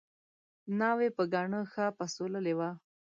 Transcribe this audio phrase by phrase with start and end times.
[0.79, 2.69] ناوې په ګاڼه ښه پسوللې وه